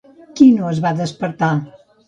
[0.39, 1.53] Qui no es va despertar?